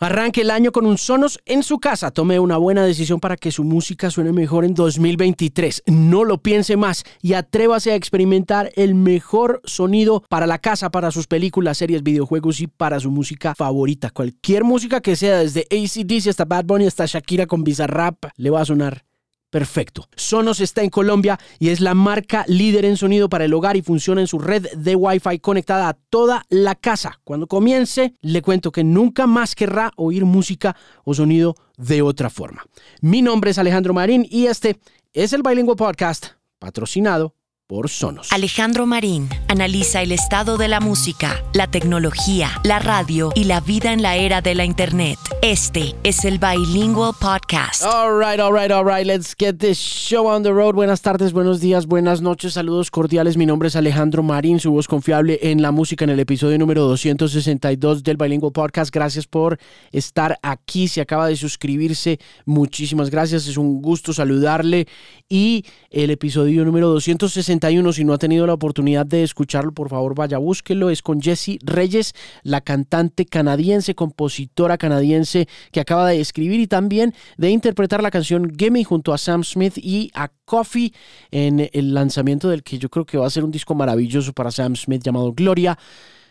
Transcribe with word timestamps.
Arranque 0.00 0.42
el 0.42 0.52
año 0.52 0.70
con 0.70 0.86
un 0.86 0.96
Sonos 0.96 1.40
en 1.44 1.64
su 1.64 1.80
casa. 1.80 2.12
Tome 2.12 2.38
una 2.38 2.56
buena 2.56 2.84
decisión 2.84 3.18
para 3.18 3.36
que 3.36 3.50
su 3.50 3.64
música 3.64 4.12
suene 4.12 4.30
mejor 4.30 4.64
en 4.64 4.74
2023. 4.74 5.82
No 5.86 6.22
lo 6.22 6.38
piense 6.38 6.76
más 6.76 7.02
y 7.20 7.32
atrévase 7.32 7.90
a 7.90 7.96
experimentar 7.96 8.70
el 8.76 8.94
mejor 8.94 9.60
sonido 9.64 10.22
para 10.28 10.46
la 10.46 10.58
casa, 10.58 10.90
para 10.90 11.10
sus 11.10 11.26
películas, 11.26 11.78
series, 11.78 12.04
videojuegos 12.04 12.60
y 12.60 12.68
para 12.68 13.00
su 13.00 13.10
música 13.10 13.56
favorita. 13.56 14.10
Cualquier 14.10 14.62
música 14.62 15.00
que 15.00 15.16
sea, 15.16 15.38
desde 15.38 15.66
ACDC 15.68 16.28
hasta 16.28 16.44
Bad 16.44 16.66
Bunny 16.66 16.86
hasta 16.86 17.06
Shakira 17.06 17.46
con 17.46 17.64
Bizarrap, 17.64 18.26
le 18.36 18.50
va 18.50 18.60
a 18.60 18.66
sonar 18.66 19.07
Perfecto. 19.50 20.08
Sonos 20.14 20.60
está 20.60 20.82
en 20.82 20.90
Colombia 20.90 21.38
y 21.58 21.70
es 21.70 21.80
la 21.80 21.94
marca 21.94 22.44
líder 22.48 22.84
en 22.84 22.98
sonido 22.98 23.30
para 23.30 23.46
el 23.46 23.54
hogar 23.54 23.76
y 23.76 23.82
funciona 23.82 24.20
en 24.20 24.26
su 24.26 24.38
red 24.38 24.66
de 24.76 24.94
Wi-Fi 24.94 25.38
conectada 25.38 25.88
a 25.88 25.94
toda 25.94 26.44
la 26.50 26.74
casa. 26.74 27.20
Cuando 27.24 27.46
comience, 27.46 28.14
le 28.20 28.42
cuento 28.42 28.72
que 28.72 28.84
nunca 28.84 29.26
más 29.26 29.54
querrá 29.54 29.92
oír 29.96 30.26
música 30.26 30.76
o 31.04 31.14
sonido 31.14 31.54
de 31.78 32.02
otra 32.02 32.28
forma. 32.28 32.66
Mi 33.00 33.22
nombre 33.22 33.52
es 33.52 33.58
Alejandro 33.58 33.94
Marín 33.94 34.26
y 34.28 34.46
este 34.46 34.80
es 35.14 35.32
el 35.32 35.42
Bilingual 35.42 35.76
Podcast, 35.76 36.26
patrocinado 36.58 37.37
por 37.68 37.90
Sonos. 37.90 38.32
Alejandro 38.32 38.86
Marín 38.86 39.28
analiza 39.46 40.00
el 40.00 40.10
estado 40.10 40.56
de 40.56 40.68
la 40.68 40.80
música, 40.80 41.44
la 41.52 41.70
tecnología, 41.70 42.50
la 42.64 42.78
radio 42.78 43.30
y 43.34 43.44
la 43.44 43.60
vida 43.60 43.92
en 43.92 44.00
la 44.00 44.16
era 44.16 44.40
de 44.40 44.54
la 44.54 44.64
Internet. 44.64 45.18
Este 45.42 45.94
es 46.02 46.24
el 46.24 46.38
Bilingual 46.38 47.12
Podcast. 47.20 47.82
All 47.84 48.18
right, 48.18 48.40
all 48.40 48.54
right, 48.54 48.72
all 48.72 48.86
right. 48.86 49.06
Let's 49.06 49.34
get 49.38 49.58
this 49.58 49.78
show 49.78 50.28
on 50.28 50.42
the 50.44 50.50
road. 50.50 50.76
Buenas 50.76 51.02
tardes, 51.02 51.34
buenos 51.34 51.60
días, 51.60 51.86
buenas 51.86 52.22
noches, 52.22 52.54
saludos 52.54 52.90
cordiales. 52.90 53.36
Mi 53.36 53.44
nombre 53.44 53.68
es 53.68 53.76
Alejandro 53.76 54.22
Marín, 54.22 54.60
su 54.60 54.72
voz 54.72 54.88
confiable 54.88 55.38
en 55.42 55.60
la 55.60 55.70
música 55.70 56.04
en 56.04 56.10
el 56.10 56.20
episodio 56.20 56.58
número 56.58 56.84
262 56.84 58.02
del 58.02 58.16
Bilingual 58.16 58.52
Podcast. 58.52 58.94
Gracias 58.94 59.26
por 59.26 59.58
estar 59.92 60.38
aquí. 60.42 60.88
Si 60.88 61.00
acaba 61.00 61.28
de 61.28 61.36
suscribirse, 61.36 62.18
muchísimas 62.46 63.10
gracias. 63.10 63.46
Es 63.46 63.58
un 63.58 63.82
gusto 63.82 64.14
saludarle. 64.14 64.88
Y 65.28 65.66
el 65.90 66.10
episodio 66.10 66.64
número 66.64 66.88
262 66.88 67.57
si 67.92 68.04
no 68.04 68.12
ha 68.12 68.18
tenido 68.18 68.46
la 68.46 68.54
oportunidad 68.54 69.06
de 69.06 69.22
escucharlo, 69.22 69.72
por 69.72 69.88
favor 69.88 70.14
vaya, 70.14 70.38
búsquelo. 70.38 70.90
Es 70.90 71.02
con 71.02 71.20
Jessie 71.20 71.58
Reyes, 71.62 72.14
la 72.42 72.60
cantante 72.60 73.26
canadiense, 73.26 73.94
compositora 73.94 74.78
canadiense 74.78 75.48
que 75.72 75.80
acaba 75.80 76.08
de 76.08 76.20
escribir 76.20 76.60
y 76.60 76.66
también 76.66 77.14
de 77.36 77.50
interpretar 77.50 78.02
la 78.02 78.10
canción 78.10 78.52
Gimme 78.56 78.84
junto 78.84 79.12
a 79.12 79.18
Sam 79.18 79.44
Smith 79.44 79.76
y 79.76 80.10
a 80.14 80.28
Coffee 80.44 80.92
en 81.30 81.68
el 81.72 81.94
lanzamiento 81.94 82.48
del 82.48 82.62
que 82.62 82.78
yo 82.78 82.88
creo 82.88 83.04
que 83.04 83.18
va 83.18 83.26
a 83.26 83.30
ser 83.30 83.44
un 83.44 83.50
disco 83.50 83.74
maravilloso 83.74 84.32
para 84.32 84.50
Sam 84.50 84.76
Smith 84.76 85.02
llamado 85.02 85.32
Gloria 85.32 85.78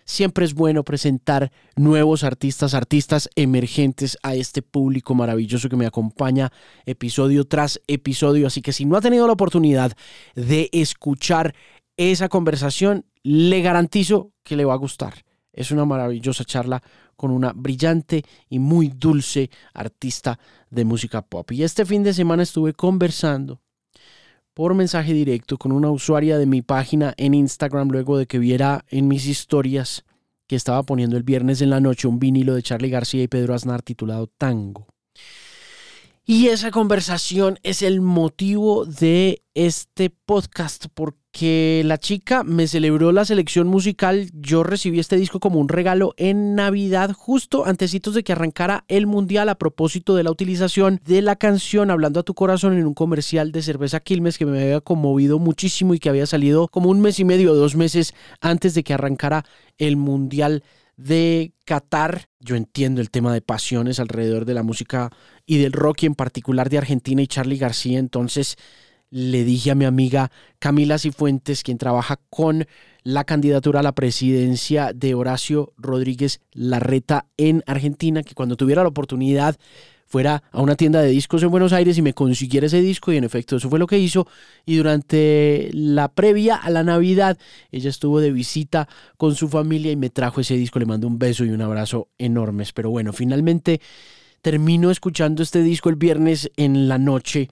siempre 0.08 0.46
es 0.46 0.56
bueno 0.56 0.84
presentar 0.84 1.52
nuevos 1.76 2.24
artistas, 2.24 2.74
artistas 2.74 3.30
emergentes 3.36 4.18
a 4.24 4.34
este 4.34 4.64
público 4.64 5.14
maravilloso 5.14 5.70
que 5.70 5.76
me 5.76 5.86
acompaña 5.86 6.52
episodio 6.86 7.46
tras 7.46 7.80
episodio. 7.88 8.48
Así 8.48 8.64
que 8.64 8.74
si 8.74 8.86
no 8.86 8.96
ha 8.96 9.02
tenido 9.02 9.28
la 9.28 9.34
oportunidad 9.34 9.92
de 10.34 10.70
escuchar 10.72 11.54
esa 11.98 12.30
conversación, 12.30 13.06
le 13.22 13.62
garantizo 13.62 14.32
que 14.44 14.56
le 14.56 14.66
va 14.66 14.74
a 14.74 14.78
gustar. 14.78 15.14
Es 15.52 15.72
una 15.72 15.86
maravillosa 15.86 16.46
charla 16.46 16.82
con 17.16 17.32
una 17.32 17.52
brillante 17.54 18.24
y 18.48 18.60
muy 18.60 18.90
dulce 18.90 19.50
artista 19.74 20.40
de 20.70 20.86
música 20.86 21.22
pop. 21.22 21.52
Y 21.52 21.64
este 21.64 21.86
fin 21.86 22.04
de 22.04 22.14
semana 22.14 22.44
estuve 22.44 22.74
conversando 22.74 23.60
por 24.58 24.74
mensaje 24.74 25.14
directo 25.14 25.60
con 25.60 25.72
una 25.72 25.92
usuaria 25.92 26.40
de 26.40 26.48
mi 26.48 26.64
página 26.64 27.14
en 27.18 27.36
Instagram 27.36 27.90
luego 27.90 28.18
de 28.18 28.26
que 28.26 28.40
viera 28.40 28.84
en 28.90 29.08
mis 29.08 29.28
historias 29.28 30.04
que 30.48 30.56
estaba 30.56 30.82
poniendo 30.82 31.16
el 31.16 31.22
viernes 31.22 31.62
en 31.62 31.70
la 31.70 31.80
noche 31.80 32.08
un 32.08 32.18
vinilo 32.18 32.56
de 32.56 32.64
Charlie 32.64 32.90
García 32.90 33.22
y 33.22 33.28
Pedro 33.28 33.54
Aznar 33.54 33.84
titulado 33.84 34.26
Tango. 34.26 34.88
Y 36.26 36.48
esa 36.48 36.72
conversación 36.72 37.60
es 37.62 37.84
el 37.84 38.02
motivo 38.02 38.86
de 38.86 39.44
este 39.54 40.10
podcast, 40.10 40.88
porque 40.92 41.17
la 41.42 41.98
chica 42.00 42.44
me 42.44 42.68
celebró 42.68 43.12
la 43.12 43.26
selección 43.26 43.68
musical. 43.68 44.30
Yo 44.34 44.64
recibí 44.64 45.00
este 45.00 45.18
disco 45.18 45.40
como 45.40 45.60
un 45.60 45.70
regalo 45.70 46.14
en 46.18 46.56
Navidad, 46.56 47.12
justo 47.14 47.66
antecitos 47.66 48.14
de 48.14 48.24
que 48.24 48.32
arrancara 48.32 48.86
el 48.88 49.06
mundial, 49.06 49.50
a 49.50 49.56
propósito 49.56 50.16
de 50.16 50.24
la 50.24 50.32
utilización 50.32 51.00
de 51.06 51.22
la 51.22 51.36
canción 51.36 51.92
Hablando 51.92 52.20
a 52.20 52.24
tu 52.24 52.34
corazón 52.34 52.78
en 52.78 52.88
un 52.88 52.94
comercial 52.94 53.52
de 53.52 53.62
cerveza 53.62 54.00
Quilmes 54.00 54.38
que 54.38 54.46
me 54.46 54.62
había 54.62 54.82
conmovido 54.82 55.38
muchísimo 55.38 55.94
y 55.94 56.00
que 56.00 56.10
había 56.10 56.26
salido 56.26 56.68
como 56.68 56.90
un 56.90 57.02
mes 57.02 57.20
y 57.20 57.26
medio 57.26 57.52
o 57.52 57.56
dos 57.56 57.76
meses 57.76 58.14
antes 58.42 58.74
de 58.74 58.84
que 58.84 58.94
arrancara 58.94 59.46
el 59.78 59.96
mundial 59.96 60.64
de 60.96 61.54
Qatar. 61.66 62.30
Yo 62.40 62.56
entiendo 62.56 63.02
el 63.02 63.12
tema 63.12 63.34
de 63.34 63.42
pasiones 63.42 64.00
alrededor 64.00 64.46
de 64.46 64.54
la 64.56 64.64
música 64.64 65.12
y 65.46 65.60
del 65.60 65.72
rock 65.72 66.04
y 66.04 66.06
en 66.08 66.16
particular 66.16 66.70
de 66.70 66.80
Argentina 66.80 67.22
y 67.22 67.28
Charlie 67.28 67.58
García. 67.58 68.00
Entonces 68.00 68.58
le 69.10 69.44
dije 69.44 69.72
a 69.72 69.76
mi 69.76 69.86
amiga 69.86 70.32
Camila 70.60 70.98
Cifuentes, 70.98 71.64
quien 71.64 71.78
trabaja 71.78 72.20
con 72.30 72.68
la 73.04 73.24
candidatura 73.24 73.80
a 73.80 73.84
la 73.84 73.94
presidencia 73.94 74.92
de 74.94 75.14
Horacio 75.14 75.74
Rodríguez 75.78 76.42
Larreta 76.52 77.26
en 77.38 77.64
Argentina, 77.66 78.24
que 78.24 78.36
cuando 78.36 78.58
tuviera 78.58 78.84
la 78.84 78.90
oportunidad 78.90 79.58
fuera 80.08 80.44
a 80.52 80.62
una 80.62 80.76
tienda 80.76 81.02
de 81.02 81.10
discos 81.10 81.44
en 81.44 81.52
Buenos 81.52 81.74
Aires 81.74 81.98
y 81.98 82.02
me 82.02 82.14
consiguiera 82.14 82.68
ese 82.68 82.82
disco 82.82 83.12
y 83.12 83.18
en 83.18 83.26
efecto 83.26 83.58
eso 83.58 83.70
fue 83.70 83.80
lo 83.80 83.88
que 83.88 84.00
hizo. 84.00 84.28
Y 84.66 84.78
durante 84.78 85.70
la 85.74 86.08
previa 86.10 86.56
a 86.56 86.70
la 86.70 86.84
Navidad 86.84 87.38
ella 87.72 87.90
estuvo 87.90 88.20
de 88.20 88.32
visita 88.32 88.88
con 89.18 89.36
su 89.36 89.50
familia 89.50 89.92
y 89.92 89.98
me 89.98 90.10
trajo 90.10 90.42
ese 90.42 90.56
disco, 90.56 90.80
le 90.80 90.86
mando 90.86 91.08
un 91.08 91.20
beso 91.20 91.46
y 91.46 91.50
un 91.50 91.62
abrazo 91.62 92.10
enormes, 92.18 92.74
pero 92.74 92.90
bueno, 92.90 93.14
finalmente 93.14 93.82
termino 94.42 94.92
escuchando 94.92 95.44
este 95.44 95.62
disco 95.62 95.90
el 95.90 95.96
viernes 95.96 96.52
en 96.56 96.88
la 96.88 96.98
noche 96.98 97.50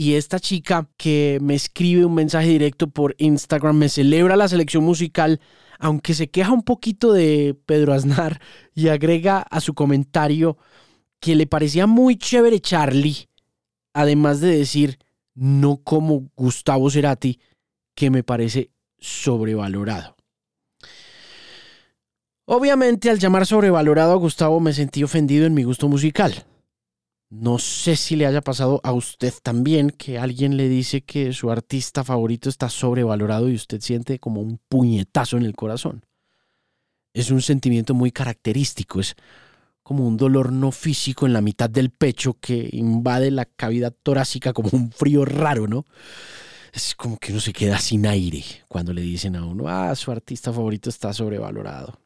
y 0.00 0.14
esta 0.14 0.40
chica 0.40 0.88
que 0.96 1.36
me 1.42 1.54
escribe 1.54 2.06
un 2.06 2.14
mensaje 2.14 2.48
directo 2.48 2.88
por 2.88 3.14
Instagram 3.18 3.76
me 3.76 3.90
celebra 3.90 4.34
la 4.34 4.48
selección 4.48 4.82
musical 4.82 5.42
aunque 5.78 6.14
se 6.14 6.30
queja 6.30 6.52
un 6.52 6.62
poquito 6.62 7.12
de 7.12 7.54
Pedro 7.66 7.92
Aznar 7.92 8.40
y 8.74 8.88
agrega 8.88 9.40
a 9.42 9.60
su 9.60 9.74
comentario 9.74 10.56
que 11.20 11.34
le 11.34 11.46
parecía 11.46 11.86
muy 11.86 12.16
chévere 12.16 12.60
Charlie, 12.60 13.28
además 13.92 14.40
de 14.40 14.56
decir, 14.56 14.98
no 15.34 15.82
como 15.84 16.30
Gustavo 16.34 16.88
Cerati, 16.88 17.38
que 17.94 18.08
me 18.08 18.22
parece 18.22 18.70
sobrevalorado. 19.00 20.16
Obviamente 22.46 23.10
al 23.10 23.18
llamar 23.18 23.44
sobrevalorado 23.44 24.12
a 24.12 24.16
Gustavo 24.16 24.60
me 24.60 24.72
sentí 24.72 25.04
ofendido 25.04 25.44
en 25.44 25.52
mi 25.52 25.64
gusto 25.64 25.88
musical. 25.88 26.46
No 27.30 27.60
sé 27.60 27.94
si 27.94 28.16
le 28.16 28.26
haya 28.26 28.40
pasado 28.40 28.80
a 28.82 28.92
usted 28.92 29.32
también 29.40 29.90
que 29.90 30.18
alguien 30.18 30.56
le 30.56 30.68
dice 30.68 31.02
que 31.02 31.32
su 31.32 31.52
artista 31.52 32.02
favorito 32.02 32.48
está 32.48 32.68
sobrevalorado 32.68 33.48
y 33.48 33.54
usted 33.54 33.80
siente 33.80 34.18
como 34.18 34.40
un 34.40 34.58
puñetazo 34.68 35.36
en 35.36 35.44
el 35.44 35.54
corazón. 35.54 36.04
Es 37.14 37.30
un 37.30 37.40
sentimiento 37.40 37.94
muy 37.94 38.10
característico, 38.10 38.98
es 38.98 39.14
como 39.84 40.08
un 40.08 40.16
dolor 40.16 40.50
no 40.50 40.72
físico 40.72 41.24
en 41.24 41.32
la 41.32 41.40
mitad 41.40 41.70
del 41.70 41.90
pecho 41.90 42.36
que 42.40 42.68
invade 42.72 43.30
la 43.30 43.44
cavidad 43.44 43.94
torácica 44.02 44.52
como 44.52 44.70
un 44.72 44.90
frío 44.90 45.24
raro, 45.24 45.68
¿no? 45.68 45.84
Es 46.72 46.96
como 46.96 47.16
que 47.16 47.30
uno 47.30 47.40
se 47.40 47.52
queda 47.52 47.78
sin 47.78 48.06
aire 48.06 48.44
cuando 48.66 48.92
le 48.92 49.02
dicen 49.02 49.36
a 49.36 49.44
uno, 49.44 49.68
ah, 49.68 49.94
su 49.94 50.10
artista 50.10 50.52
favorito 50.52 50.90
está 50.90 51.12
sobrevalorado. 51.12 51.96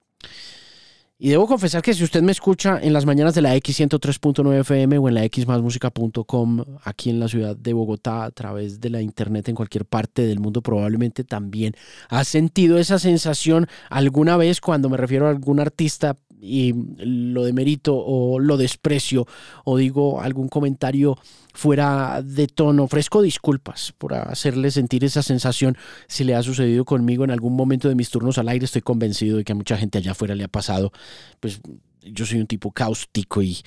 Y 1.17 1.29
debo 1.29 1.47
confesar 1.47 1.81
que 1.81 1.95
si 1.95 2.03
usted 2.03 2.23
me 2.23 2.33
escucha 2.33 2.81
en 2.83 2.93
las 2.93 3.07
mañanas 3.07 3.37
de 3.37 3.41
la 3.41 3.55
X103.9 3.55 4.61
FM 4.63 4.99
o 4.99 5.09
en 5.09 5.15
la 5.15 5.23
xmasmusica.com 5.23 6.65
aquí 6.83 7.11
en 7.11 7.21
la 7.21 7.29
ciudad 7.29 7.57
de 7.57 7.73
Bogotá 7.73 8.25
a 8.25 8.33
través 8.33 8.81
de 8.81 8.91
la 8.91 9.01
internet 9.01 9.49
en 9.49 9.55
cualquier 9.55 9.85
parte 9.85 10.27
del 10.27 10.41
mundo, 10.41 10.61
probablemente 10.61 11.23
también 11.23 11.77
ha 12.09 12.25
sentido 12.25 12.79
esa 12.79 12.99
sensación 12.99 13.69
alguna 13.91 14.37
vez 14.37 14.61
cuando 14.61 14.91
me 14.91 14.97
refiero 14.97 15.29
a 15.29 15.31
algún 15.31 15.61
artista 15.61 16.17
y 16.45 16.75
lo 16.99 17.45
demerito 17.45 17.97
o 17.97 18.39
lo 18.39 18.57
desprecio 18.57 19.27
o 19.65 19.79
digo 19.79 20.21
algún 20.21 20.49
comentario 20.49 21.19
fuera 21.53 22.23
de 22.23 22.47
tono. 22.47 22.85
Ofrezco 22.85 23.23
disculpas 23.23 23.93
por 23.97 24.15
hacerle 24.15 24.71
sentir 24.71 25.05
esa 25.05 25.23
sensación 25.23 25.77
si 26.07 26.25
le 26.25 26.35
ha 26.35 26.43
sucedido 26.43 26.85
conmigo 26.85 27.25
en 27.25 27.31
algún 27.31 27.57
momento 27.57 27.89
de 27.89 27.95
mis 27.95 28.11
turnos 28.11 28.39
al 28.39 28.49
aire. 28.49 28.65
Estoy 28.67 28.83
convencido 28.83 29.39
de 29.39 29.45
que 29.45 29.53
a 29.53 29.57
mucha 29.57 29.77
gente 29.77 29.99
allá 29.99 30.13
afuera 30.13 30.35
le 30.35 30.45
ha 30.45 30.49
pasado. 30.49 30.93
Pues 31.41 31.61
yo 32.03 32.27
soy 32.27 32.41
un 32.41 32.47
tipo 32.47 32.73
cáustico 32.73 33.43
y 33.43 33.59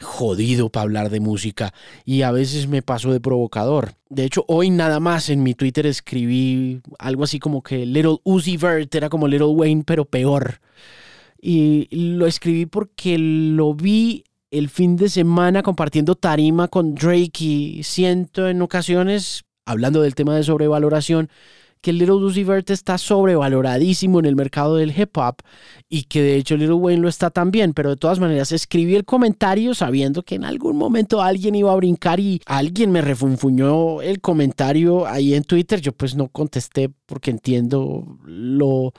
jodido 0.00 0.68
para 0.68 0.82
hablar 0.82 1.10
de 1.10 1.20
música 1.20 1.72
y 2.04 2.22
a 2.22 2.30
veces 2.30 2.68
me 2.68 2.82
paso 2.82 3.12
de 3.12 3.20
provocador. 3.20 3.94
De 4.08 4.24
hecho, 4.24 4.44
hoy 4.48 4.70
nada 4.70 5.00
más 5.00 5.28
en 5.30 5.42
mi 5.42 5.54
Twitter 5.54 5.86
escribí 5.86 6.80
algo 6.98 7.24
así 7.24 7.38
como 7.38 7.62
que 7.62 7.86
Little 7.86 8.18
Uzi 8.24 8.56
Vert 8.56 8.94
era 8.94 9.08
como 9.08 9.28
Little 9.28 9.48
Wayne, 9.48 9.84
pero 9.86 10.04
peor. 10.04 10.60
Y 11.48 11.86
lo 11.92 12.26
escribí 12.26 12.66
porque 12.66 13.18
lo 13.18 13.72
vi 13.72 14.24
el 14.50 14.68
fin 14.68 14.96
de 14.96 15.08
semana 15.08 15.62
compartiendo 15.62 16.16
tarima 16.16 16.66
con 16.66 16.96
Drake 16.96 17.44
y 17.44 17.82
siento 17.84 18.48
en 18.48 18.62
ocasiones, 18.62 19.44
hablando 19.64 20.02
del 20.02 20.16
tema 20.16 20.34
de 20.34 20.42
sobrevaloración, 20.42 21.30
que 21.80 21.92
Little 21.92 22.16
Uzi 22.16 22.42
Vert 22.42 22.68
está 22.70 22.98
sobrevaloradísimo 22.98 24.18
en 24.18 24.24
el 24.24 24.34
mercado 24.34 24.74
del 24.74 24.90
hip 24.90 25.16
hop 25.18 25.36
y 25.88 26.02
que 26.06 26.20
de 26.20 26.34
hecho 26.34 26.56
Little 26.56 26.74
Wayne 26.74 27.02
lo 27.02 27.08
está 27.08 27.30
también, 27.30 27.74
pero 27.74 27.90
de 27.90 27.96
todas 27.96 28.18
maneras 28.18 28.50
escribí 28.50 28.96
el 28.96 29.04
comentario 29.04 29.72
sabiendo 29.72 30.24
que 30.24 30.34
en 30.34 30.44
algún 30.44 30.76
momento 30.76 31.22
alguien 31.22 31.54
iba 31.54 31.72
a 31.72 31.76
brincar 31.76 32.18
y 32.18 32.42
alguien 32.46 32.90
me 32.90 33.02
refunfuñó 33.02 34.02
el 34.02 34.20
comentario 34.20 35.06
ahí 35.06 35.34
en 35.34 35.44
Twitter. 35.44 35.80
Yo 35.80 35.92
pues 35.92 36.16
no 36.16 36.26
contesté 36.26 36.90
porque 37.06 37.30
entiendo 37.30 38.18
lo 38.24 38.92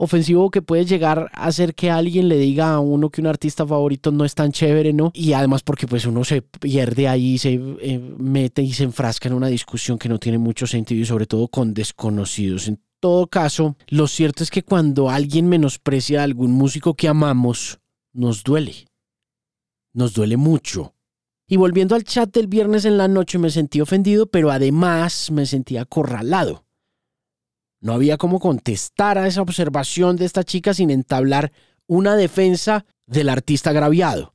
ofensivo 0.00 0.50
que 0.50 0.62
puede 0.62 0.86
llegar 0.86 1.30
a 1.34 1.44
hacer 1.44 1.74
que 1.74 1.90
alguien 1.90 2.28
le 2.28 2.38
diga 2.38 2.72
a 2.72 2.80
uno 2.80 3.10
que 3.10 3.20
un 3.20 3.26
artista 3.26 3.66
favorito 3.66 4.10
no 4.10 4.24
es 4.24 4.34
tan 4.34 4.50
chévere, 4.50 4.94
¿no? 4.94 5.10
Y 5.14 5.34
además 5.34 5.62
porque 5.62 5.86
pues 5.86 6.06
uno 6.06 6.24
se 6.24 6.40
pierde 6.40 7.06
ahí, 7.06 7.36
se 7.36 7.52
eh, 7.52 7.98
mete 8.18 8.62
y 8.62 8.72
se 8.72 8.84
enfrasca 8.84 9.28
en 9.28 9.34
una 9.34 9.48
discusión 9.48 9.98
que 9.98 10.08
no 10.08 10.18
tiene 10.18 10.38
mucho 10.38 10.66
sentido 10.66 11.02
y 11.02 11.04
sobre 11.04 11.26
todo 11.26 11.48
con 11.48 11.74
desconocidos. 11.74 12.66
En 12.66 12.80
todo 12.98 13.26
caso, 13.26 13.76
lo 13.88 14.06
cierto 14.06 14.42
es 14.42 14.50
que 14.50 14.62
cuando 14.62 15.10
alguien 15.10 15.48
menosprecia 15.48 16.20
a 16.20 16.24
algún 16.24 16.52
músico 16.52 16.94
que 16.94 17.06
amamos, 17.06 17.78
nos 18.14 18.42
duele. 18.42 18.86
Nos 19.92 20.14
duele 20.14 20.38
mucho. 20.38 20.94
Y 21.46 21.58
volviendo 21.58 21.94
al 21.94 22.04
chat 22.04 22.32
del 22.32 22.46
viernes 22.46 22.86
en 22.86 22.96
la 22.96 23.06
noche 23.06 23.38
me 23.38 23.50
sentí 23.50 23.82
ofendido, 23.82 24.30
pero 24.30 24.50
además 24.50 25.30
me 25.30 25.44
sentí 25.44 25.76
acorralado. 25.76 26.64
No 27.80 27.94
había 27.94 28.18
cómo 28.18 28.40
contestar 28.40 29.18
a 29.18 29.26
esa 29.26 29.42
observación 29.42 30.16
de 30.16 30.26
esta 30.26 30.44
chica 30.44 30.74
sin 30.74 30.90
entablar 30.90 31.52
una 31.86 32.14
defensa 32.14 32.84
del 33.06 33.28
artista 33.28 33.70
agraviado. 33.70 34.34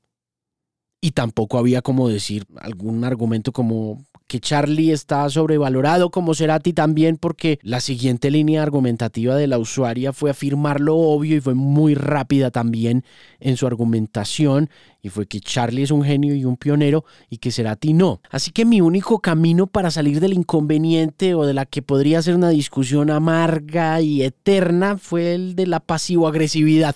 Y 0.99 1.11
tampoco 1.11 1.57
había 1.57 1.81
como 1.81 2.09
decir 2.09 2.45
algún 2.57 3.03
argumento 3.03 3.51
como 3.51 4.03
que 4.27 4.39
Charlie 4.39 4.91
está 4.91 5.29
sobrevalorado 5.29 6.09
como 6.09 6.33
Cerati 6.33 6.73
también 6.73 7.17
porque 7.17 7.59
la 7.61 7.79
siguiente 7.79 8.31
línea 8.31 8.63
argumentativa 8.63 9.35
de 9.35 9.47
la 9.47 9.59
usuaria 9.59 10.13
fue 10.13 10.31
afirmar 10.31 10.81
lo 10.81 10.95
obvio 10.95 11.37
y 11.37 11.41
fue 11.41 11.53
muy 11.53 11.93
rápida 11.93 12.49
también 12.49 13.03
en 13.39 13.57
su 13.57 13.67
argumentación 13.67 14.69
y 15.01 15.09
fue 15.09 15.27
que 15.27 15.39
Charlie 15.39 15.83
es 15.83 15.91
un 15.91 16.03
genio 16.03 16.33
y 16.33 16.45
un 16.45 16.57
pionero 16.57 17.05
y 17.29 17.37
que 17.37 17.51
Cerati 17.51 17.93
no. 17.93 18.21
Así 18.31 18.51
que 18.51 18.65
mi 18.65 18.81
único 18.81 19.19
camino 19.19 19.67
para 19.67 19.91
salir 19.91 20.19
del 20.19 20.33
inconveniente 20.33 21.35
o 21.35 21.45
de 21.45 21.53
la 21.53 21.65
que 21.67 21.83
podría 21.83 22.21
ser 22.23 22.35
una 22.35 22.49
discusión 22.49 23.11
amarga 23.11 24.01
y 24.01 24.23
eterna 24.23 24.97
fue 24.97 25.35
el 25.35 25.55
de 25.55 25.67
la 25.67 25.79
pasivo-agresividad. 25.79 26.95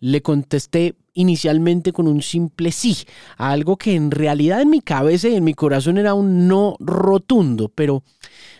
Le 0.00 0.22
contesté 0.22 0.94
inicialmente 1.14 1.92
con 1.92 2.06
un 2.06 2.22
simple 2.22 2.70
sí, 2.70 2.96
algo 3.36 3.76
que 3.76 3.96
en 3.96 4.12
realidad 4.12 4.60
en 4.60 4.70
mi 4.70 4.80
cabeza 4.80 5.28
y 5.28 5.34
en 5.34 5.42
mi 5.42 5.54
corazón 5.54 5.98
era 5.98 6.14
un 6.14 6.46
no 6.46 6.76
rotundo, 6.78 7.68
pero 7.74 8.04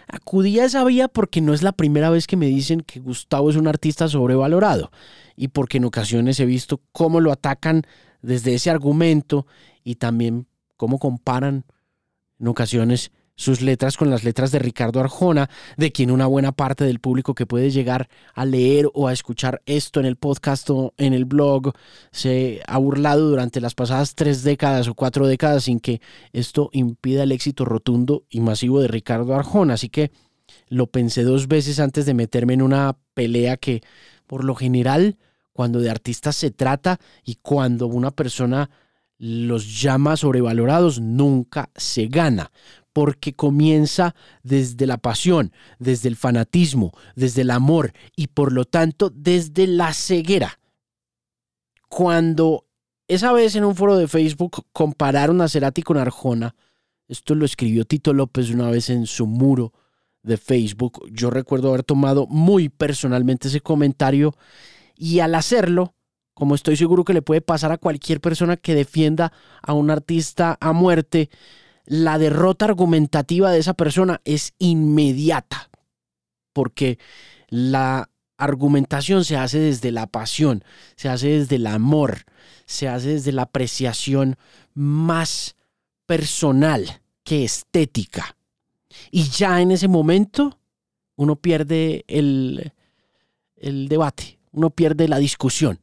acudí 0.08 0.58
a 0.58 0.64
esa 0.64 0.82
vía 0.85 1.06
porque 1.06 1.40
no 1.40 1.55
es 1.55 1.62
la 1.62 1.73
primera 1.73 2.11
vez 2.11 2.26
que 2.26 2.37
me 2.37 2.46
dicen 2.46 2.81
que 2.81 2.99
Gustavo 2.99 3.50
es 3.50 3.56
un 3.56 3.69
artista 3.69 4.08
sobrevalorado 4.08 4.90
y 5.37 5.49
porque 5.49 5.76
en 5.76 5.85
ocasiones 5.85 6.40
he 6.40 6.46
visto 6.46 6.81
cómo 6.90 7.20
lo 7.20 7.31
atacan 7.31 7.82
desde 8.23 8.55
ese 8.55 8.70
argumento 8.70 9.46
y 9.85 9.96
también 9.96 10.49
cómo 10.76 10.99
comparan 10.99 11.64
en 12.40 12.49
ocasiones 12.49 13.12
sus 13.38 13.62
letras 13.62 13.96
con 13.96 14.11
las 14.11 14.25
letras 14.25 14.50
de 14.50 14.58
Ricardo 14.58 14.99
Arjona, 14.99 15.49
de 15.76 15.93
quien 15.93 16.11
una 16.11 16.26
buena 16.26 16.50
parte 16.50 16.85
del 16.85 16.99
público 16.99 17.37
que 17.37 17.46
puede 17.46 17.70
llegar 17.70 18.08
a 18.35 18.44
leer 18.44 18.90
o 18.94 19.06
a 19.06 19.12
escuchar 19.12 19.62
esto 19.64 20.00
en 20.00 20.06
el 20.06 20.17
podcast 20.17 20.69
o 20.70 20.93
en 20.99 21.14
el 21.14 21.25
blog 21.25 21.73
se 22.11 22.61
ha 22.67 22.76
burlado 22.79 23.31
durante 23.31 23.61
las 23.61 23.76
pasadas 23.76 24.17
tres 24.17 24.43
décadas 24.43 24.88
o 24.88 24.94
cuatro 24.94 25.29
décadas 25.29 25.64
sin 25.64 25.79
que 25.79 26.00
esto 26.32 26.69
impida 26.73 27.23
el 27.23 27.31
éxito 27.31 27.64
rotundo 27.64 28.25
y 28.29 28.40
masivo 28.40 28.81
de 28.81 28.88
Ricardo 28.88 29.32
Arjona. 29.37 29.75
Así 29.75 29.88
que 29.88 30.11
lo 30.69 30.88
pensé 30.88 31.23
dos 31.23 31.46
veces 31.46 31.79
antes 31.79 32.06
de 32.06 32.14
meterme 32.14 32.55
en 32.55 32.62
una 32.62 32.99
pelea 33.14 33.56
que 33.56 33.82
por 34.26 34.43
lo 34.43 34.56
general 34.56 35.17
cuando 35.52 35.79
de 35.79 35.90
artistas 35.90 36.35
se 36.35 36.50
trata 36.50 36.99
y 37.25 37.37
cuando 37.37 37.87
una 37.87 38.11
persona 38.11 38.69
los 39.17 39.81
llama 39.81 40.17
sobrevalorados, 40.17 41.00
nunca 41.00 41.70
se 41.76 42.06
gana 42.06 42.50
porque 42.99 43.33
comienza 43.33 44.17
desde 44.43 44.85
la 44.85 44.99
pasión, 44.99 45.53
desde 45.79 46.09
el 46.09 46.17
fanatismo, 46.17 46.91
desde 47.15 47.43
el 47.43 47.53
amor 47.53 47.93
y 48.17 48.27
por 48.27 48.53
lo 48.53 48.65
tanto 48.65 49.09
desde 49.09 49.69
la 49.69 49.95
ceguera. 49.95 50.59
Cuando 51.89 52.67
esa 53.06 53.33
vez 53.33 53.55
en 53.55 53.65
un 53.65 53.77
foro 53.77 53.97
de 53.97 54.09
Facebook 54.09 54.65
compararon 54.73 55.41
a 55.41 55.49
Cerati 55.49 55.83
con 55.83 55.97
Arjona, 55.97 56.56
esto 57.06 57.37
lo 57.37 57.45
escribió 57.45 57.85
Tito 57.85 58.12
López 58.12 58.50
una 58.50 58.69
vez 58.69 58.91
en 58.91 59.06
su 59.06 59.29
muro 59.29 59.73
de 60.25 60.37
Facebook, 60.37 61.09
yo 61.12 61.31
recuerdo 61.31 61.69
haber 61.69 61.85
tomado 61.85 62.27
muy 62.27 62.69
personalmente 62.69 63.47
ese 63.47 63.61
comentario 63.61 64.35
y 64.97 65.21
al 65.21 65.37
hacerlo, 65.37 65.95
como 66.35 66.56
estoy 66.56 66.77
seguro 66.77 67.05
que 67.05 67.15
le 67.15 67.23
puede 67.23 67.43
pasar 67.43 67.71
a 67.71 67.79
cualquier 67.79 68.21
persona 68.21 68.56
que 68.56 68.75
defienda 68.75 69.33
a 69.62 69.73
un 69.73 69.89
artista 69.89 70.59
a 70.61 70.73
muerte, 70.73 71.31
la 71.88 72.19
derrota 72.19 72.67
argumentativa 72.67 73.50
de 73.50 73.58
esa 73.58 73.73
persona 73.73 74.20
es 74.26 74.52
inmediata, 74.58 75.70
porque 76.52 76.99
la 77.49 78.11
argumentación 78.37 79.25
se 79.25 79.38
hace 79.38 79.58
desde 79.58 79.90
la 79.90 80.06
pasión, 80.06 80.64
se 80.96 81.08
hace 81.08 81.29
desde 81.29 81.56
el 81.56 81.67
amor, 81.67 82.26
se 82.67 82.88
hace 82.88 83.14
desde 83.14 83.32
la 83.32 83.43
apreciación 83.43 84.37
más 84.75 85.56
personal 86.05 87.00
que 87.25 87.44
estética. 87.44 88.37
Y 89.11 89.25
ya 89.31 89.62
en 89.62 89.70
ese 89.70 89.88
momento 89.88 90.58
uno 91.17 91.37
pierde 91.37 92.05
el, 92.06 92.70
debate, 93.56 94.38
uno 94.52 94.69
pierde 94.69 95.08
la 95.08 95.17
discusión 95.17 95.81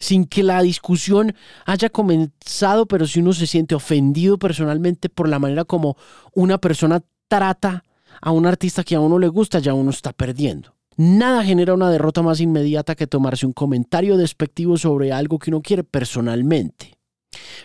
sin 0.00 0.24
que 0.24 0.42
la 0.42 0.62
discusión 0.62 1.34
haya 1.66 1.90
comenzado, 1.90 2.86
pero 2.86 3.06
si 3.06 3.20
uno 3.20 3.32
se 3.32 3.46
siente 3.46 3.74
ofendido 3.74 4.38
personalmente 4.38 5.08
por 5.10 5.28
la 5.28 5.38
manera 5.38 5.64
como 5.64 5.96
una 6.34 6.58
persona 6.58 7.02
trata 7.28 7.84
a 8.20 8.32
un 8.32 8.46
artista 8.46 8.82
que 8.82 8.96
a 8.96 9.00
uno 9.00 9.18
le 9.18 9.28
gusta, 9.28 9.60
ya 9.60 9.74
uno 9.74 9.90
está 9.90 10.12
perdiendo. 10.12 10.74
Nada 10.96 11.44
genera 11.44 11.74
una 11.74 11.90
derrota 11.90 12.22
más 12.22 12.40
inmediata 12.40 12.94
que 12.94 13.06
tomarse 13.06 13.46
un 13.46 13.52
comentario 13.52 14.16
despectivo 14.16 14.76
sobre 14.76 15.12
algo 15.12 15.38
que 15.38 15.50
uno 15.50 15.62
quiere 15.62 15.84
personalmente. 15.84 16.99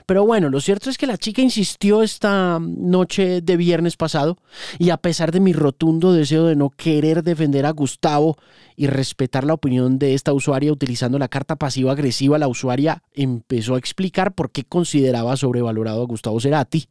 Pero 0.06 0.26
bueno, 0.26 0.50
lo 0.50 0.62
cierto 0.62 0.90
es 0.90 0.98
que 0.98 1.08
la 1.08 1.18
chica 1.18 1.42
insistió 1.42 2.04
esta 2.04 2.60
noche 2.60 3.42
de 3.42 3.58
viernes 3.58 3.98
pasado 3.98 4.38
y 4.80 4.90
a 4.90 4.98
pesar 4.98 5.32
de 5.32 5.40
mi 5.40 5.54
rotundo 5.54 6.14
deseo 6.14 6.46
de 6.46 6.56
no 6.56 6.70
querer 6.70 7.24
defender 7.24 7.66
a 7.66 7.72
Gustavo 7.72 8.38
y 8.76 8.88
respetar 8.88 9.44
la 9.44 9.54
opinión 9.54 10.00
de 10.00 10.14
esta 10.14 10.34
usuaria 10.34 10.72
utilizando 10.72 11.20
la 11.20 11.28
carta 11.28 11.56
pasiva 11.56 11.92
agresiva, 11.92 12.38
la 12.38 12.48
usuaria 12.48 13.04
empezó 13.14 13.76
a 13.76 13.80
explicar 13.80 14.34
por 14.34 14.52
qué 14.52 14.64
consideraba 14.64 15.38
sobrevalorado 15.38 16.02
a 16.02 16.08
Gustavo 16.08 16.40
Cerati 16.40 16.88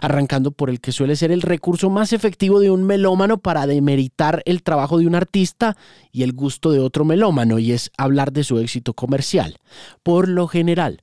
arrancando 0.00 0.50
por 0.50 0.70
el 0.70 0.80
que 0.80 0.92
suele 0.92 1.16
ser 1.16 1.32
el 1.32 1.42
recurso 1.42 1.90
más 1.90 2.12
efectivo 2.12 2.60
de 2.60 2.70
un 2.70 2.84
melómano 2.84 3.38
para 3.38 3.66
demeritar 3.66 4.42
el 4.44 4.62
trabajo 4.62 4.98
de 4.98 5.06
un 5.06 5.14
artista 5.14 5.76
y 6.10 6.22
el 6.22 6.32
gusto 6.32 6.70
de 6.70 6.80
otro 6.80 7.04
melómano, 7.04 7.58
y 7.58 7.72
es 7.72 7.90
hablar 7.96 8.32
de 8.32 8.44
su 8.44 8.58
éxito 8.58 8.94
comercial. 8.94 9.58
Por 10.02 10.28
lo 10.28 10.48
general, 10.48 11.02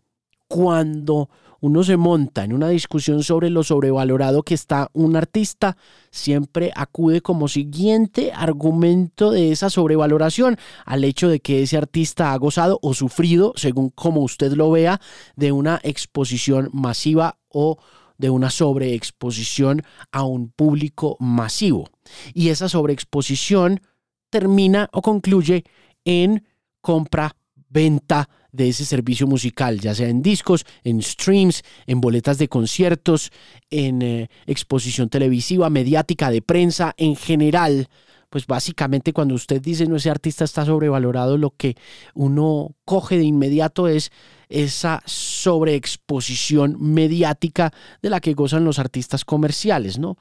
cuando 0.49 1.29
uno 1.61 1.83
se 1.83 1.95
monta 1.95 2.43
en 2.43 2.53
una 2.53 2.69
discusión 2.69 3.23
sobre 3.23 3.49
lo 3.49 3.63
sobrevalorado 3.63 4.43
que 4.43 4.55
está 4.55 4.89
un 4.93 5.15
artista, 5.15 5.77
siempre 6.09 6.71
acude 6.75 7.21
como 7.21 7.47
siguiente 7.47 8.31
argumento 8.33 9.31
de 9.31 9.51
esa 9.51 9.69
sobrevaloración 9.69 10.57
al 10.85 11.03
hecho 11.03 11.29
de 11.29 11.39
que 11.39 11.61
ese 11.61 11.77
artista 11.77 12.33
ha 12.33 12.37
gozado 12.37 12.79
o 12.81 12.93
sufrido, 12.93 13.53
según 13.55 13.89
como 13.89 14.21
usted 14.21 14.53
lo 14.53 14.71
vea, 14.71 14.99
de 15.35 15.51
una 15.51 15.79
exposición 15.83 16.69
masiva 16.73 17.37
o 17.49 17.77
de 18.17 18.29
una 18.29 18.49
sobreexposición 18.49 19.83
a 20.11 20.23
un 20.23 20.49
público 20.49 21.15
masivo. 21.19 21.89
Y 22.33 22.49
esa 22.49 22.67
sobreexposición 22.67 23.81
termina 24.29 24.89
o 24.91 25.01
concluye 25.01 25.63
en 26.05 26.45
compra, 26.81 27.35
venta, 27.69 28.29
de 28.51 28.69
ese 28.69 28.85
servicio 28.85 29.27
musical, 29.27 29.79
ya 29.79 29.93
sea 29.93 30.09
en 30.09 30.21
discos, 30.21 30.65
en 30.83 31.01
streams, 31.01 31.63
en 31.87 32.01
boletas 32.01 32.37
de 32.37 32.47
conciertos, 32.47 33.31
en 33.69 34.01
eh, 34.01 34.29
exposición 34.47 35.09
televisiva, 35.09 35.69
mediática, 35.69 36.31
de 36.31 36.41
prensa, 36.41 36.93
en 36.97 37.15
general. 37.15 37.87
Pues 38.29 38.45
básicamente 38.45 39.11
cuando 39.11 39.33
usted 39.33 39.59
dice 39.59 39.87
no 39.87 39.95
ese 39.95 40.11
artista 40.11 40.43
está 40.43 40.63
sobrevalorado, 40.63 41.37
lo 41.37 41.49
que 41.51 41.75
uno 42.13 42.75
coge 42.85 43.17
de 43.17 43.23
inmediato 43.23 43.87
es 43.87 44.11
esa 44.49 45.01
sobreexposición 45.05 46.75
mediática 46.79 47.71
de 48.01 48.09
la 48.09 48.19
que 48.19 48.33
gozan 48.33 48.65
los 48.65 48.77
artistas 48.77 49.25
comerciales, 49.25 49.97
¿no? 49.97 50.17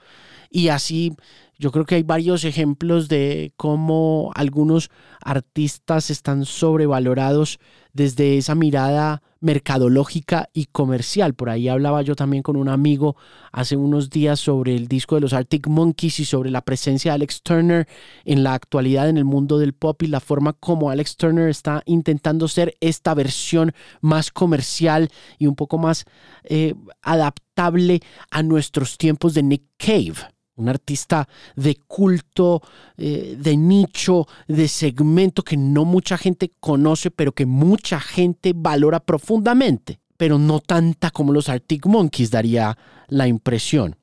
Y 0.50 0.68
así 0.68 1.14
yo 1.58 1.72
creo 1.72 1.84
que 1.84 1.96
hay 1.96 2.04
varios 2.04 2.44
ejemplos 2.44 3.08
de 3.08 3.52
cómo 3.56 4.30
algunos 4.36 4.90
artistas 5.20 6.08
están 6.08 6.44
sobrevalorados 6.44 7.58
desde 7.92 8.38
esa 8.38 8.54
mirada 8.54 9.22
mercadológica 9.40 10.50
y 10.52 10.66
comercial. 10.66 11.34
Por 11.34 11.50
ahí 11.50 11.68
hablaba 11.68 12.02
yo 12.02 12.14
también 12.14 12.44
con 12.44 12.54
un 12.54 12.68
amigo 12.68 13.16
hace 13.50 13.76
unos 13.76 14.08
días 14.08 14.38
sobre 14.38 14.76
el 14.76 14.86
disco 14.86 15.16
de 15.16 15.20
los 15.20 15.32
Arctic 15.32 15.66
Monkeys 15.66 16.20
y 16.20 16.24
sobre 16.24 16.52
la 16.52 16.60
presencia 16.60 17.10
de 17.10 17.16
Alex 17.16 17.42
Turner 17.42 17.88
en 18.24 18.44
la 18.44 18.54
actualidad 18.54 19.08
en 19.08 19.16
el 19.16 19.24
mundo 19.24 19.58
del 19.58 19.72
pop 19.72 20.00
y 20.04 20.06
la 20.06 20.20
forma 20.20 20.52
como 20.52 20.90
Alex 20.90 21.16
Turner 21.16 21.48
está 21.48 21.82
intentando 21.86 22.46
ser 22.46 22.76
esta 22.80 23.14
versión 23.14 23.72
más 24.00 24.30
comercial 24.30 25.10
y 25.38 25.48
un 25.48 25.56
poco 25.56 25.76
más 25.76 26.04
eh, 26.44 26.74
adaptable 27.02 28.00
a 28.30 28.44
nuestros 28.44 28.96
tiempos 28.96 29.34
de 29.34 29.42
Nick 29.42 29.64
Cave 29.76 30.37
un 30.58 30.68
artista 30.68 31.28
de 31.56 31.76
culto, 31.86 32.62
eh, 32.96 33.36
de 33.38 33.56
nicho, 33.56 34.26
de 34.46 34.68
segmento 34.68 35.42
que 35.42 35.56
no 35.56 35.84
mucha 35.84 36.18
gente 36.18 36.52
conoce, 36.60 37.10
pero 37.10 37.32
que 37.32 37.46
mucha 37.46 38.00
gente 38.00 38.52
valora 38.54 39.00
profundamente, 39.00 40.00
pero 40.16 40.38
no 40.38 40.60
tanta 40.60 41.10
como 41.10 41.32
los 41.32 41.48
Arctic 41.48 41.86
Monkeys 41.86 42.30
daría 42.30 42.76
la 43.08 43.26
impresión. 43.26 43.96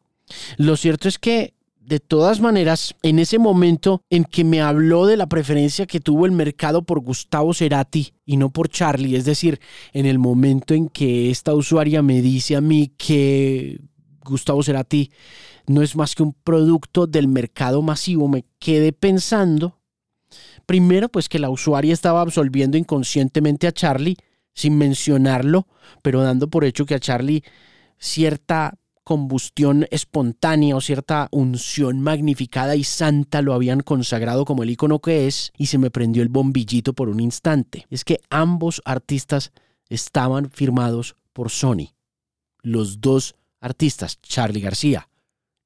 Lo 0.58 0.76
cierto 0.78 1.08
es 1.08 1.20
que 1.20 1.54
de 1.86 2.00
todas 2.00 2.42
maneras, 2.42 2.96
en 3.04 3.20
ese 3.20 3.38
momento 3.38 4.02
en 4.10 4.24
que 4.24 4.44
me 4.44 4.60
habló 4.60 5.06
de 5.06 5.18
la 5.18 5.28
preferencia 5.28 5.86
que 5.86 6.00
tuvo 6.00 6.26
el 6.26 6.32
mercado 6.32 6.82
por 6.82 7.00
Gustavo 7.00 7.54
Cerati 7.54 8.14
y 8.26 8.38
no 8.38 8.50
por 8.50 8.70
Charlie, 8.70 9.16
es 9.16 9.26
decir, 9.26 9.60
en 9.94 10.08
el 10.08 10.18
momento 10.18 10.74
en 10.74 10.90
que 10.90 11.30
esta 11.30 11.54
usuaria 11.54 12.02
me 12.02 12.24
dice 12.24 12.56
a 12.56 12.62
mí 12.62 12.92
que 12.98 13.80
Gustavo 14.24 14.64
Cerati 14.64 15.12
no 15.68 15.82
es 15.82 15.96
más 15.96 16.16
que 16.16 16.24
un 16.24 16.34
producto 16.34 17.08
del 17.08 17.28
mercado 17.28 17.82
masivo, 17.82 18.28
me 18.28 18.46
quedé 18.60 18.94
pensando, 18.94 19.80
primero 20.66 21.10
pues 21.10 21.30
que 21.30 21.40
la 21.40 21.50
usuaria 21.50 21.94
estaba 21.94 22.22
absolviendo 22.22 22.78
inconscientemente 22.78 23.68
a 23.68 23.72
Charlie, 23.72 24.18
sin 24.54 24.78
mencionarlo, 24.78 25.68
pero 26.02 26.22
dando 26.22 26.50
por 26.50 26.64
hecho 26.64 26.86
que 26.86 26.96
a 26.96 27.00
Charlie 27.00 27.44
cierta 27.98 28.78
combustión 29.04 29.86
espontánea 29.92 30.76
o 30.76 30.82
cierta 30.82 31.28
unción 31.32 32.02
magnificada 32.02 32.76
y 32.76 32.84
santa 32.84 33.42
lo 33.44 33.54
habían 33.54 33.82
consagrado 33.82 34.46
como 34.46 34.64
el 34.64 34.72
icono 34.72 35.00
que 35.00 35.28
es 35.28 35.52
y 35.58 35.68
se 35.68 35.78
me 35.78 35.92
prendió 35.92 36.24
el 36.24 36.30
bombillito 36.30 36.94
por 36.94 37.10
un 37.10 37.20
instante. 37.20 37.86
Es 37.92 38.04
que 38.04 38.20
ambos 38.30 38.82
artistas 38.84 39.52
estaban 39.90 40.50
firmados 40.50 41.16
por 41.34 41.52
Sony. 41.52 41.94
Los 42.64 43.00
dos 43.00 43.36
artistas, 43.60 44.20
Charlie 44.22 44.62
García 44.62 45.08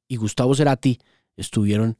y 0.09 0.17
Gustavo 0.17 0.53
Cerati 0.53 0.99
estuvieron 1.37 1.95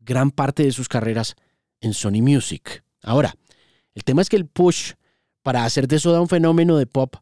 gran 0.00 0.32
parte 0.32 0.64
de 0.64 0.72
sus 0.72 0.88
carreras 0.88 1.36
en 1.80 1.94
Sony 1.94 2.20
Music. 2.20 2.82
Ahora, 3.02 3.36
el 3.94 4.02
tema 4.02 4.22
es 4.22 4.28
que 4.28 4.36
el 4.36 4.46
push 4.46 4.94
para 5.42 5.64
hacer 5.64 5.86
de 5.86 6.00
Soda 6.00 6.20
un 6.20 6.28
fenómeno 6.28 6.76
de 6.76 6.86
pop, 6.86 7.16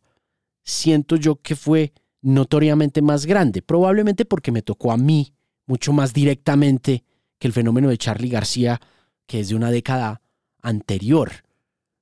siento 0.62 1.16
yo 1.16 1.36
que 1.36 1.56
fue 1.56 1.92
notoriamente 2.22 3.02
más 3.02 3.26
grande, 3.26 3.62
probablemente 3.62 4.24
porque 4.24 4.52
me 4.52 4.62
tocó 4.62 4.92
a 4.92 4.96
mí 4.96 5.34
mucho 5.66 5.92
más 5.92 6.12
directamente 6.12 7.04
que 7.38 7.48
el 7.48 7.52
fenómeno 7.52 7.88
de 7.88 7.98
Charlie 7.98 8.28
García, 8.28 8.80
que 9.26 9.40
es 9.40 9.48
de 9.48 9.54
una 9.54 9.70
década 9.70 10.20
anterior. 10.62 11.30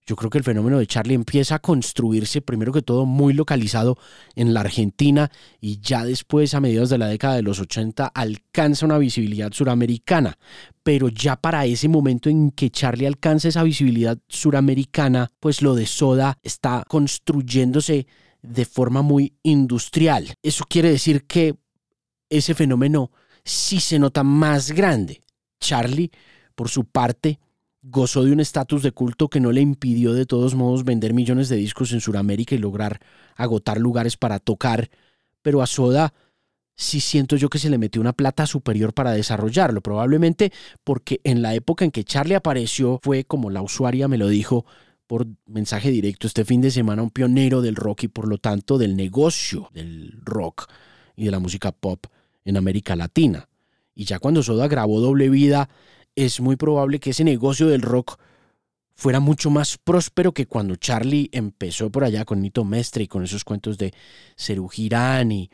Yo 0.08 0.16
creo 0.16 0.30
que 0.30 0.38
el 0.38 0.44
fenómeno 0.44 0.78
de 0.78 0.86
Charlie 0.86 1.12
empieza 1.12 1.56
a 1.56 1.58
construirse, 1.58 2.40
primero 2.40 2.72
que 2.72 2.80
todo, 2.80 3.04
muy 3.04 3.34
localizado 3.34 3.98
en 4.36 4.54
la 4.54 4.60
Argentina 4.60 5.30
y 5.60 5.80
ya 5.80 6.02
después, 6.02 6.54
a 6.54 6.60
mediados 6.60 6.88
de 6.88 6.96
la 6.96 7.08
década 7.08 7.36
de 7.36 7.42
los 7.42 7.60
80, 7.60 8.06
alcanza 8.06 8.86
una 8.86 8.96
visibilidad 8.96 9.52
suramericana. 9.52 10.38
Pero 10.82 11.10
ya 11.10 11.36
para 11.36 11.66
ese 11.66 11.90
momento 11.90 12.30
en 12.30 12.52
que 12.52 12.70
Charlie 12.70 13.06
alcanza 13.06 13.48
esa 13.48 13.62
visibilidad 13.62 14.16
suramericana, 14.28 15.30
pues 15.40 15.60
lo 15.60 15.74
de 15.74 15.84
Soda 15.84 16.38
está 16.42 16.84
construyéndose 16.88 18.06
de 18.40 18.64
forma 18.64 19.02
muy 19.02 19.34
industrial. 19.42 20.32
Eso 20.42 20.64
quiere 20.66 20.90
decir 20.90 21.26
que 21.26 21.54
ese 22.30 22.54
fenómeno 22.54 23.10
sí 23.44 23.78
se 23.78 23.98
nota 23.98 24.22
más 24.24 24.72
grande. 24.72 25.20
Charlie, 25.60 26.10
por 26.54 26.70
su 26.70 26.86
parte, 26.86 27.40
gozó 27.90 28.24
de 28.24 28.32
un 28.32 28.40
estatus 28.40 28.82
de 28.82 28.92
culto 28.92 29.28
que 29.28 29.40
no 29.40 29.52
le 29.52 29.60
impidió 29.60 30.12
de 30.12 30.26
todos 30.26 30.54
modos 30.54 30.84
vender 30.84 31.14
millones 31.14 31.48
de 31.48 31.56
discos 31.56 31.92
en 31.92 32.00
Sudamérica 32.00 32.54
y 32.54 32.58
lograr 32.58 33.00
agotar 33.36 33.78
lugares 33.78 34.16
para 34.16 34.38
tocar, 34.38 34.90
pero 35.42 35.62
a 35.62 35.66
Soda 35.66 36.12
sí 36.74 37.00
siento 37.00 37.36
yo 37.36 37.48
que 37.48 37.58
se 37.58 37.70
le 37.70 37.78
metió 37.78 38.00
una 38.00 38.12
plata 38.12 38.46
superior 38.46 38.92
para 38.94 39.12
desarrollarlo, 39.12 39.80
probablemente 39.80 40.52
porque 40.84 41.20
en 41.24 41.42
la 41.42 41.54
época 41.54 41.84
en 41.84 41.90
que 41.90 42.04
Charlie 42.04 42.34
apareció 42.34 43.00
fue, 43.02 43.24
como 43.24 43.50
la 43.50 43.62
usuaria 43.62 44.06
me 44.06 44.18
lo 44.18 44.28
dijo 44.28 44.64
por 45.06 45.26
mensaje 45.46 45.90
directo 45.90 46.26
este 46.26 46.44
fin 46.44 46.60
de 46.60 46.70
semana, 46.70 47.02
un 47.02 47.10
pionero 47.10 47.62
del 47.62 47.76
rock 47.76 48.04
y 48.04 48.08
por 48.08 48.28
lo 48.28 48.38
tanto 48.38 48.76
del 48.76 48.94
negocio 48.94 49.70
del 49.72 50.20
rock 50.22 50.70
y 51.16 51.24
de 51.24 51.30
la 51.30 51.38
música 51.38 51.72
pop 51.72 52.06
en 52.44 52.56
América 52.56 52.94
Latina. 52.94 53.48
Y 53.94 54.04
ya 54.04 54.18
cuando 54.18 54.42
Soda 54.42 54.68
grabó 54.68 55.00
Doble 55.00 55.28
Vida, 55.30 55.68
es 56.24 56.40
muy 56.40 56.56
probable 56.56 56.98
que 56.98 57.10
ese 57.10 57.22
negocio 57.22 57.68
del 57.68 57.82
rock 57.82 58.18
fuera 58.96 59.20
mucho 59.20 59.50
más 59.50 59.78
próspero 59.78 60.32
que 60.32 60.46
cuando 60.46 60.74
Charlie 60.74 61.28
empezó 61.30 61.90
por 61.90 62.02
allá 62.02 62.24
con 62.24 62.42
Nito 62.42 62.64
Mestre 62.64 63.04
y 63.04 63.08
con 63.08 63.22
esos 63.22 63.44
cuentos 63.44 63.78
de 63.78 63.94
Serú 64.34 64.68
Girán 64.68 65.30
y 65.30 65.48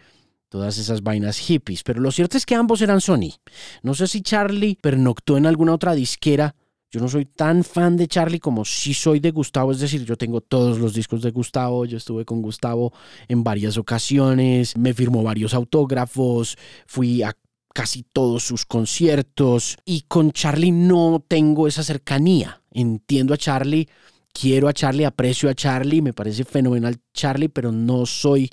todas 0.48 0.78
esas 0.78 1.02
vainas 1.02 1.38
hippies. 1.38 1.82
Pero 1.82 2.00
lo 2.00 2.10
cierto 2.10 2.38
es 2.38 2.46
que 2.46 2.54
ambos 2.54 2.80
eran 2.80 3.02
Sony. 3.02 3.34
No 3.82 3.92
sé 3.92 4.06
si 4.06 4.22
Charlie 4.22 4.78
pernoctó 4.80 5.36
en 5.36 5.44
alguna 5.44 5.74
otra 5.74 5.94
disquera. 5.94 6.54
Yo 6.90 7.00
no 7.00 7.08
soy 7.08 7.26
tan 7.26 7.62
fan 7.62 7.98
de 7.98 8.08
Charlie 8.08 8.38
como 8.38 8.64
sí 8.64 8.94
soy 8.94 9.20
de 9.20 9.32
Gustavo, 9.32 9.72
es 9.72 9.80
decir, 9.80 10.04
yo 10.04 10.16
tengo 10.16 10.40
todos 10.40 10.78
los 10.78 10.94
discos 10.94 11.20
de 11.20 11.32
Gustavo, 11.32 11.84
yo 11.84 11.98
estuve 11.98 12.24
con 12.24 12.40
Gustavo 12.40 12.92
en 13.28 13.44
varias 13.44 13.76
ocasiones, 13.76 14.76
me 14.78 14.94
firmó 14.94 15.22
varios 15.22 15.52
autógrafos, 15.52 16.56
fui 16.86 17.22
a 17.22 17.36
casi 17.74 18.04
todos 18.04 18.44
sus 18.44 18.64
conciertos 18.64 19.76
y 19.84 20.02
con 20.02 20.30
Charlie 20.30 20.70
no 20.70 21.22
tengo 21.26 21.66
esa 21.66 21.82
cercanía. 21.82 22.62
Entiendo 22.70 23.34
a 23.34 23.36
Charlie, 23.36 23.88
quiero 24.32 24.68
a 24.68 24.72
Charlie, 24.72 25.04
aprecio 25.04 25.50
a 25.50 25.54
Charlie, 25.54 26.00
me 26.00 26.14
parece 26.14 26.44
fenomenal 26.44 26.96
Charlie, 27.12 27.48
pero 27.48 27.72
no 27.72 28.06
soy 28.06 28.48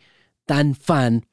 tan 0.45 0.75
fan 0.75 1.25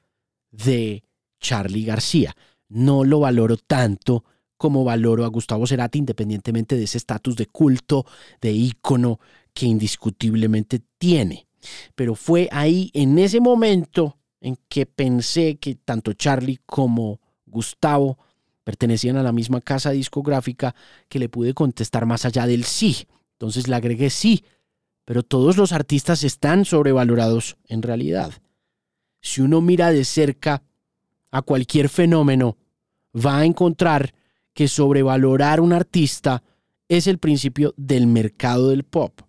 de 0.50 1.02
Charlie 1.40 1.84
García. 1.84 2.36
No 2.68 3.04
lo 3.04 3.20
valoro 3.20 3.56
tanto 3.56 4.22
como 4.58 4.84
valoro 4.84 5.24
a 5.24 5.28
Gustavo 5.28 5.66
Cerati, 5.66 5.98
independientemente 5.98 6.76
de 6.76 6.84
ese 6.84 6.98
estatus 6.98 7.36
de 7.36 7.46
culto, 7.46 8.04
de 8.40 8.52
ícono 8.52 9.18
que 9.54 9.64
indiscutiblemente 9.64 10.82
tiene. 10.98 11.48
Pero 11.94 12.14
fue 12.14 12.48
ahí, 12.52 12.90
en 12.92 13.18
ese 13.18 13.40
momento, 13.40 14.18
en 14.40 14.58
que 14.68 14.84
pensé 14.84 15.56
que 15.56 15.76
tanto 15.76 16.12
Charlie 16.12 16.60
como 16.66 17.20
Gustavo 17.50 18.18
pertenecían 18.64 19.16
a 19.16 19.22
la 19.22 19.32
misma 19.32 19.60
casa 19.60 19.90
discográfica 19.90 20.74
que 21.08 21.18
le 21.18 21.28
pude 21.28 21.54
contestar 21.54 22.06
más 22.06 22.24
allá 22.24 22.46
del 22.46 22.64
sí. 22.64 23.06
Entonces 23.32 23.68
le 23.68 23.76
agregué 23.76 24.10
sí, 24.10 24.44
pero 25.04 25.22
todos 25.22 25.56
los 25.56 25.72
artistas 25.72 26.22
están 26.22 26.64
sobrevalorados 26.64 27.56
en 27.66 27.82
realidad. 27.82 28.32
Si 29.20 29.40
uno 29.40 29.60
mira 29.60 29.90
de 29.90 30.04
cerca 30.04 30.62
a 31.30 31.42
cualquier 31.42 31.88
fenómeno, 31.88 32.58
va 33.14 33.38
a 33.38 33.44
encontrar 33.44 34.14
que 34.52 34.68
sobrevalorar 34.68 35.60
un 35.60 35.72
artista 35.72 36.42
es 36.88 37.06
el 37.06 37.18
principio 37.18 37.74
del 37.76 38.06
mercado 38.06 38.70
del 38.70 38.84
pop. 38.84 39.20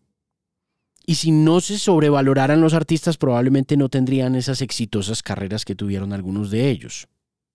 Y 1.06 1.16
si 1.16 1.32
no 1.32 1.60
se 1.60 1.78
sobrevaloraran 1.78 2.62
los 2.62 2.74
artistas, 2.74 3.18
probablemente 3.18 3.78
no 3.78 3.90
tendrían 3.90 4.36
esas 4.36 4.62
exitosas 4.62 5.24
carreras 5.24 5.66
que 5.66 5.76
tuvieron 5.76 6.14
algunos 6.14 6.52
de 6.52 6.70
ellos. 6.70 7.08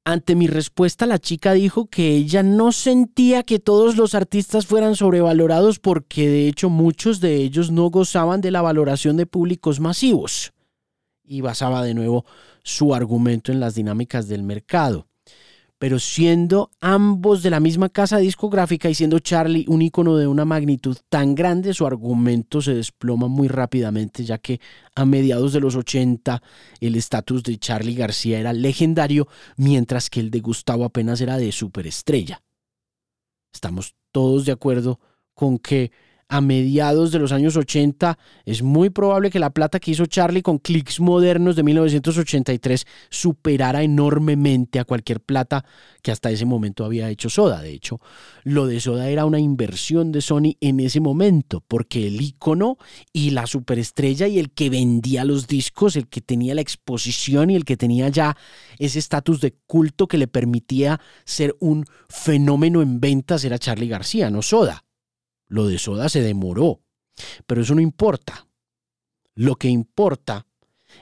Ante 0.06 0.34
mi 0.34 0.46
respuesta, 0.46 1.06
la 1.06 1.18
chica 1.18 1.52
dijo 1.54 1.86
que 1.86 2.14
ella 2.14 2.42
no 2.42 2.72
sentía 2.72 3.42
que 3.42 3.58
todos 3.58 3.96
los 3.96 4.14
artistas 4.14 4.66
fueran 4.66 4.96
sobrevalorados 4.96 5.78
porque 5.78 6.28
de 6.28 6.46
hecho 6.46 6.68
muchos 6.68 7.20
de 7.20 7.36
ellos 7.36 7.70
no 7.70 7.88
gozaban 7.88 8.42
de 8.42 8.50
la 8.50 8.60
valoración 8.60 9.16
de 9.16 9.24
públicos 9.24 9.80
masivos. 9.80 10.52
Y 11.22 11.40
basaba 11.40 11.82
de 11.82 11.94
nuevo 11.94 12.26
su 12.62 12.94
argumento 12.94 13.50
en 13.50 13.60
las 13.60 13.74
dinámicas 13.74 14.28
del 14.28 14.42
mercado 14.42 15.06
pero 15.84 15.98
siendo 15.98 16.70
ambos 16.80 17.42
de 17.42 17.50
la 17.50 17.60
misma 17.60 17.90
casa 17.90 18.16
discográfica 18.16 18.88
y 18.88 18.94
siendo 18.94 19.18
Charlie 19.18 19.66
un 19.68 19.82
icono 19.82 20.16
de 20.16 20.26
una 20.26 20.46
magnitud 20.46 20.96
tan 21.10 21.34
grande, 21.34 21.74
su 21.74 21.86
argumento 21.86 22.62
se 22.62 22.74
desploma 22.74 23.28
muy 23.28 23.48
rápidamente, 23.48 24.24
ya 24.24 24.38
que 24.38 24.62
a 24.94 25.04
mediados 25.04 25.52
de 25.52 25.60
los 25.60 25.76
80 25.76 26.42
el 26.80 26.96
estatus 26.96 27.42
de 27.42 27.58
Charlie 27.58 27.96
García 27.96 28.40
era 28.40 28.54
legendario, 28.54 29.28
mientras 29.58 30.08
que 30.08 30.20
el 30.20 30.30
de 30.30 30.40
Gustavo 30.40 30.86
apenas 30.86 31.20
era 31.20 31.36
de 31.36 31.52
superestrella. 31.52 32.42
Estamos 33.52 33.94
todos 34.10 34.46
de 34.46 34.52
acuerdo 34.52 35.00
con 35.34 35.58
que 35.58 35.92
a 36.28 36.40
mediados 36.40 37.12
de 37.12 37.18
los 37.18 37.32
años 37.32 37.56
80, 37.56 38.18
es 38.44 38.62
muy 38.62 38.90
probable 38.90 39.30
que 39.30 39.38
la 39.38 39.50
plata 39.50 39.80
que 39.80 39.90
hizo 39.90 40.06
Charlie 40.06 40.42
con 40.42 40.58
Clicks 40.58 41.00
Modernos 41.00 41.56
de 41.56 41.62
1983 41.62 42.86
superara 43.10 43.82
enormemente 43.82 44.78
a 44.78 44.84
cualquier 44.84 45.20
plata 45.20 45.64
que 46.02 46.10
hasta 46.10 46.30
ese 46.30 46.44
momento 46.44 46.84
había 46.84 47.08
hecho 47.10 47.30
Soda. 47.30 47.62
De 47.62 47.70
hecho, 47.70 48.00
lo 48.42 48.66
de 48.66 48.80
Soda 48.80 49.08
era 49.08 49.24
una 49.24 49.38
inversión 49.38 50.12
de 50.12 50.20
Sony 50.20 50.56
en 50.60 50.80
ese 50.80 51.00
momento, 51.00 51.62
porque 51.66 52.06
el 52.06 52.20
icono 52.20 52.78
y 53.12 53.30
la 53.30 53.46
superestrella 53.46 54.26
y 54.26 54.38
el 54.38 54.50
que 54.50 54.70
vendía 54.70 55.24
los 55.24 55.46
discos, 55.46 55.96
el 55.96 56.08
que 56.08 56.20
tenía 56.20 56.54
la 56.54 56.60
exposición 56.60 57.50
y 57.50 57.56
el 57.56 57.64
que 57.64 57.76
tenía 57.76 58.08
ya 58.08 58.36
ese 58.78 58.98
estatus 58.98 59.40
de 59.40 59.54
culto 59.66 60.06
que 60.06 60.18
le 60.18 60.28
permitía 60.28 61.00
ser 61.24 61.56
un 61.60 61.84
fenómeno 62.08 62.82
en 62.82 63.00
ventas 63.00 63.44
era 63.44 63.58
Charlie 63.58 63.88
García, 63.88 64.30
no 64.30 64.42
Soda. 64.42 64.84
Lo 65.54 65.68
de 65.68 65.78
Soda 65.78 66.08
se 66.08 66.20
demoró, 66.20 66.80
pero 67.46 67.62
eso 67.62 67.76
no 67.76 67.80
importa. 67.80 68.48
Lo 69.36 69.54
que 69.54 69.68
importa 69.68 70.48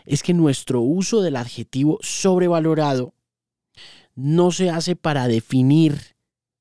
es 0.04 0.23
que 0.23 0.35
nuestro 0.35 0.82
uso 0.82 1.23
del 1.23 1.37
adjetivo 1.37 1.99
sobrevalorado 2.02 3.14
no 4.14 4.50
se 4.50 4.68
hace 4.68 4.94
para 4.94 5.26
definir 5.26 6.18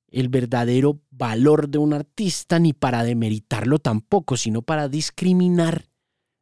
el 0.07 0.29
verdadero 0.29 1.01
valor 1.09 1.67
de 1.67 1.79
un 1.79 1.91
artista 1.91 2.59
ni 2.59 2.71
para 2.71 3.03
demeritarlo 3.03 3.77
tampoco, 3.77 4.37
sino 4.37 4.61
para 4.61 4.87
discriminar 4.87 5.89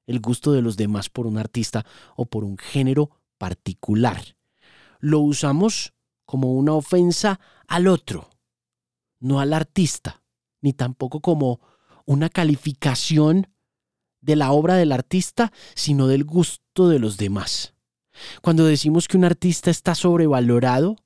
el 0.06 0.20
gusto 0.20 0.52
de 0.52 0.62
los 0.62 0.78
demás 0.78 1.10
por 1.10 1.26
un 1.26 1.40
artista 1.40 1.84
o 2.16 2.28
por 2.28 2.44
un 2.44 2.60
género 2.60 3.10
particular. 3.40 4.38
Lo 5.00 5.20
usamos 5.22 5.96
como 6.26 6.54
una 6.54 6.74
ofensa 6.74 7.40
al 7.68 7.88
otro, 7.88 8.30
no 9.20 9.40
al 9.40 9.54
artista 9.54 10.22
ni 10.62 10.74
tampoco 10.74 11.22
como 11.22 11.60
una 12.06 12.30
calificación 12.30 13.48
de 14.22 14.36
la 14.36 14.52
obra 14.52 14.76
del 14.76 14.92
artista, 14.92 15.52
sino 15.76 16.08
del 16.08 16.24
gusto 16.24 16.90
de 16.90 17.00
los 17.00 17.18
demás. 17.18 17.74
Cuando 18.42 18.66
decimos 18.66 19.08
que 19.08 19.18
un 19.18 19.26
artista 19.26 19.72
está 19.72 19.96
sobrevalorado, 19.96 20.98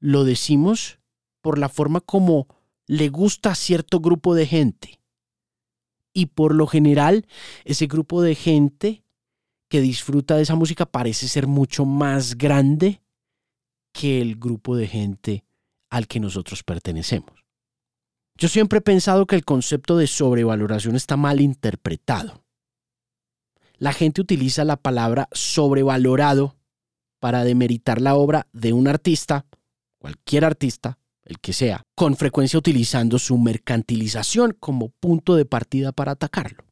lo 0.00 0.24
decimos 0.24 0.98
por 1.40 1.58
la 1.58 1.68
forma 1.68 2.00
como 2.00 2.46
le 2.86 3.08
gusta 3.08 3.50
a 3.50 3.54
cierto 3.54 4.00
grupo 4.00 4.34
de 4.34 4.46
gente. 4.46 5.00
Y 6.12 6.26
por 6.26 6.54
lo 6.54 6.66
general, 6.66 7.26
ese 7.64 7.86
grupo 7.86 8.22
de 8.22 8.34
gente 8.34 9.04
que 9.68 9.80
disfruta 9.80 10.36
de 10.36 10.42
esa 10.42 10.54
música 10.54 10.86
parece 10.86 11.28
ser 11.28 11.46
mucho 11.46 11.84
más 11.84 12.36
grande 12.36 13.02
que 13.92 14.20
el 14.20 14.36
grupo 14.36 14.76
de 14.76 14.86
gente 14.86 15.44
al 15.90 16.06
que 16.06 16.20
nosotros 16.20 16.62
pertenecemos. 16.62 17.47
Yo 18.38 18.46
siempre 18.48 18.78
he 18.78 18.82
pensado 18.82 19.26
que 19.26 19.34
el 19.34 19.44
concepto 19.44 19.96
de 19.96 20.06
sobrevaloración 20.06 20.94
está 20.94 21.16
mal 21.16 21.40
interpretado. 21.40 22.44
La 23.78 23.92
gente 23.92 24.20
utiliza 24.20 24.64
la 24.64 24.76
palabra 24.76 25.28
sobrevalorado 25.32 26.56
para 27.18 27.42
demeritar 27.42 28.00
la 28.00 28.14
obra 28.14 28.46
de 28.52 28.72
un 28.72 28.86
artista, 28.86 29.46
cualquier 29.98 30.44
artista, 30.44 30.98
el 31.24 31.40
que 31.40 31.52
sea, 31.52 31.82
con 31.96 32.16
frecuencia 32.16 32.58
utilizando 32.60 33.18
su 33.18 33.36
mercantilización 33.38 34.56
como 34.58 34.90
punto 34.90 35.34
de 35.34 35.44
partida 35.44 35.90
para 35.90 36.12
atacarlo. 36.12 36.64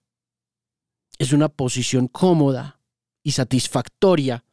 Es 1.18 1.32
una 1.32 1.48
posición 1.48 2.06
cómoda 2.06 2.80
y 3.24 3.32
satisfactoria 3.32 4.44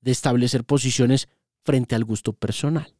de 0.00 0.12
establecer 0.12 0.64
posiciones 0.64 1.28
frente 1.62 1.94
al 1.94 2.04
gusto 2.04 2.32
personal. 2.32 2.94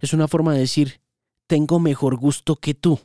Es 0.00 0.12
una 0.12 0.28
forma 0.28 0.54
de 0.54 0.60
decir, 0.60 1.00
tengo 1.48 1.80
mejor 1.80 2.16
gusto 2.16 2.56
que 2.56 2.74
tú, 2.74 3.00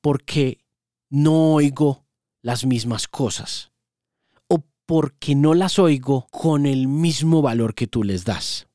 porque 0.00 0.64
no 1.10 1.52
oigo 1.52 2.06
las 2.40 2.64
mismas 2.64 3.08
cosas 3.08 3.72
o 4.46 4.64
porque 4.86 5.34
no 5.34 5.52
las 5.52 5.78
oigo 5.78 6.28
con 6.30 6.64
el 6.64 6.86
mismo 6.88 7.42
valor 7.42 7.74
que 7.74 7.86
tú 7.86 8.04
les 8.04 8.24
das. 8.24 8.68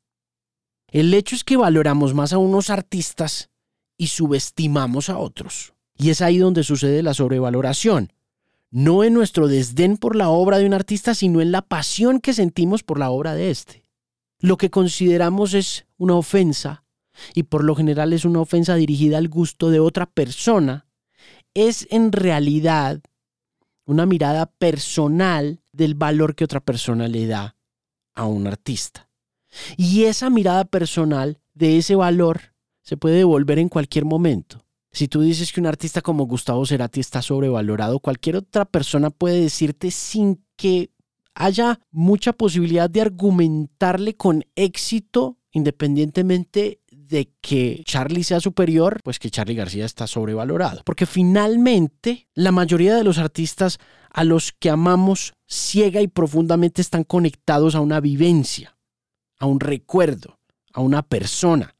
El 0.91 1.11
hecho 1.13 1.35
es 1.35 1.43
que 1.43 1.57
valoramos 1.57 2.13
más 2.13 2.33
a 2.33 2.37
unos 2.37 2.69
artistas 2.69 3.49
y 3.97 4.07
subestimamos 4.07 5.09
a 5.09 5.17
otros. 5.17 5.73
Y 5.95 6.09
es 6.09 6.21
ahí 6.21 6.37
donde 6.37 6.63
sucede 6.63 7.01
la 7.01 7.13
sobrevaloración. 7.13 8.13
No 8.69 9.03
en 9.03 9.13
nuestro 9.13 9.47
desdén 9.47 9.97
por 9.97 10.15
la 10.15 10.29
obra 10.29 10.57
de 10.57 10.65
un 10.65 10.73
artista, 10.73 11.15
sino 11.15 11.41
en 11.41 11.51
la 11.51 11.61
pasión 11.61 12.19
que 12.19 12.33
sentimos 12.33 12.83
por 12.83 12.99
la 12.99 13.09
obra 13.09 13.33
de 13.33 13.51
éste. 13.51 13.85
Lo 14.39 14.57
que 14.57 14.69
consideramos 14.69 15.53
es 15.53 15.85
una 15.97 16.15
ofensa 16.15 16.82
y 17.33 17.43
por 17.43 17.63
lo 17.63 17.75
general 17.75 18.13
es 18.13 18.25
una 18.25 18.41
ofensa 18.41 18.75
dirigida 18.75 19.17
al 19.17 19.29
gusto 19.29 19.69
de 19.69 19.79
otra 19.79 20.05
persona, 20.05 20.87
es 21.53 21.87
en 21.91 22.11
realidad 22.11 23.01
una 23.85 24.05
mirada 24.05 24.45
personal 24.45 25.61
del 25.71 25.95
valor 25.95 26.35
que 26.35 26.45
otra 26.45 26.59
persona 26.59 27.07
le 27.07 27.27
da 27.27 27.55
a 28.15 28.25
un 28.25 28.47
artista. 28.47 29.09
Y 29.77 30.05
esa 30.05 30.29
mirada 30.29 30.65
personal 30.65 31.39
de 31.53 31.77
ese 31.77 31.95
valor 31.95 32.53
se 32.81 32.97
puede 32.97 33.17
devolver 33.17 33.59
en 33.59 33.69
cualquier 33.69 34.05
momento. 34.05 34.65
Si 34.91 35.07
tú 35.07 35.21
dices 35.21 35.51
que 35.51 35.59
un 35.59 35.67
artista 35.67 36.01
como 36.01 36.25
Gustavo 36.25 36.65
Cerati 36.65 36.99
está 36.99 37.21
sobrevalorado, 37.21 37.99
cualquier 37.99 38.37
otra 38.37 38.65
persona 38.65 39.09
puede 39.09 39.41
decirte 39.41 39.89
sin 39.89 40.45
que 40.55 40.91
haya 41.33 41.79
mucha 41.91 42.33
posibilidad 42.33 42.89
de 42.89 43.01
argumentarle 43.01 44.15
con 44.15 44.45
éxito, 44.55 45.39
independientemente 45.53 46.81
de 46.91 47.31
que 47.41 47.83
Charlie 47.85 48.23
sea 48.23 48.39
superior, 48.39 48.99
pues 49.03 49.19
que 49.19 49.29
Charlie 49.29 49.55
García 49.55 49.85
está 49.85 50.07
sobrevalorado. 50.07 50.81
Porque 50.83 51.05
finalmente 51.05 52.27
la 52.33 52.51
mayoría 52.51 52.95
de 52.95 53.03
los 53.03 53.19
artistas 53.19 53.77
a 54.09 54.23
los 54.23 54.51
que 54.51 54.69
amamos 54.69 55.33
ciega 55.47 56.01
y 56.01 56.07
profundamente 56.07 56.81
están 56.81 57.03
conectados 57.03 57.75
a 57.75 57.81
una 57.81 57.99
vivencia, 57.99 58.77
a 59.39 59.45
un 59.45 59.59
recuerdo, 59.59 60.39
a 60.73 60.81
una 60.81 61.03
persona, 61.03 61.75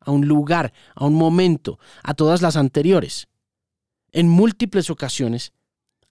a 0.00 0.10
un 0.10 0.26
lugar, 0.26 0.72
a 0.94 1.04
un 1.04 1.14
momento, 1.14 1.78
a 2.02 2.14
todas 2.14 2.40
las 2.40 2.56
anteriores. 2.56 3.28
En 4.12 4.28
múltiples 4.28 4.90
ocasiones 4.90 5.52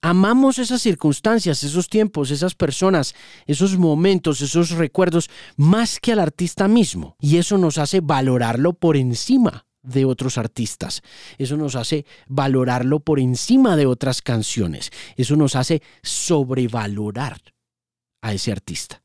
Amamos 0.02 0.58
esas 0.58 0.80
circunstancias, 0.80 1.62
esos 1.62 1.88
tiempos, 1.88 2.30
esas 2.30 2.54
personas, 2.54 3.14
esos 3.46 3.76
momentos, 3.76 4.40
esos 4.40 4.70
recuerdos, 4.70 5.28
más 5.56 6.00
que 6.00 6.12
al 6.12 6.20
artista 6.20 6.68
mismo. 6.68 7.16
Y 7.20 7.36
eso 7.36 7.58
nos 7.58 7.76
hace 7.76 8.00
valorarlo 8.00 8.72
por 8.72 8.96
encima 8.96 9.66
de 9.82 10.06
otros 10.06 10.38
artistas. 10.38 11.02
Eso 11.38 11.56
nos 11.56 11.76
hace 11.76 12.06
valorarlo 12.28 13.00
por 13.00 13.20
encima 13.20 13.76
de 13.76 13.86
otras 13.86 14.22
canciones. 14.22 14.90
Eso 15.16 15.36
nos 15.36 15.54
hace 15.54 15.82
sobrevalorar 16.02 17.40
a 18.22 18.32
ese 18.32 18.52
artista. 18.52 19.02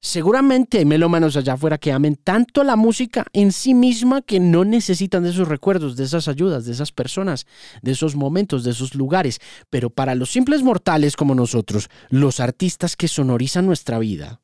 Seguramente 0.00 0.78
hay 0.78 0.84
melómanos 0.84 1.36
allá 1.36 1.54
afuera 1.54 1.78
que 1.78 1.92
amen 1.92 2.16
tanto 2.16 2.62
la 2.62 2.76
música 2.76 3.26
en 3.32 3.50
sí 3.50 3.74
misma 3.74 4.22
que 4.22 4.38
no 4.38 4.64
necesitan 4.64 5.22
de 5.22 5.30
esos 5.30 5.48
recuerdos, 5.48 5.96
de 5.96 6.04
esas 6.04 6.28
ayudas, 6.28 6.64
de 6.64 6.72
esas 6.72 6.92
personas, 6.92 7.46
de 7.82 7.92
esos 7.92 8.14
momentos, 8.14 8.62
de 8.62 8.70
esos 8.70 8.94
lugares. 8.94 9.40
Pero 9.70 9.90
para 9.90 10.14
los 10.14 10.30
simples 10.30 10.62
mortales 10.62 11.16
como 11.16 11.34
nosotros, 11.34 11.88
los 12.08 12.40
artistas 12.40 12.94
que 12.96 13.08
sonorizan 13.08 13.66
nuestra 13.66 13.98
vida 13.98 14.42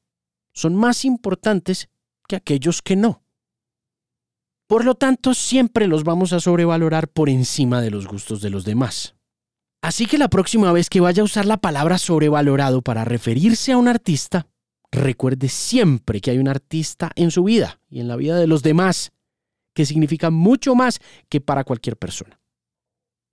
son 0.53 0.75
más 0.75 1.05
importantes 1.05 1.89
que 2.29 2.37
aquellos 2.37 2.83
que 2.83 2.97
no. 2.97 3.23
Por 4.67 4.85
lo 4.85 4.95
tanto, 4.95 5.35
siempre 5.35 5.87
los 5.87 6.03
vamos 6.03 6.33
a 6.33 6.41
sobrevalorar 6.41 7.09
por 7.09 7.29
encima 7.29 7.81
de 7.81 7.91
los 7.91 8.07
gustos 8.07 8.41
de 8.41 8.51
los 8.51 8.65
demás. 8.65 9.15
Así 9.83 10.07
que 10.07 10.17
la 10.17 10.29
próxima 10.29 10.73
vez 10.73 10.89
que 10.89 11.01
vaya 11.01 11.23
a 11.23 11.25
usar 11.25 11.45
la 11.45 11.57
palabra 11.57 11.99
sobrevalorado 11.99 12.83
para 12.83 13.05
referirse 13.05 13.73
a 13.73 13.77
un 13.77 13.89
artista, 13.89 14.47
recuerde 14.93 15.49
siempre 15.49 16.21
que 16.21 16.31
hay 16.31 16.39
un 16.39 16.49
artista 16.49 17.11
en 17.17 17.31
su 17.31 17.45
vida 17.45 17.81
y 17.89 18.01
en 18.01 18.09
la 18.09 18.17
vida 18.17 18.39
de 18.39 18.47
los 18.47 18.63
demás 18.63 19.11
que 19.75 19.87
significa 19.87 20.31
mucho 20.31 20.75
más 20.75 21.01
que 21.29 21.41
para 21.41 21.65
cualquier 21.65 21.97
persona. 21.97 22.39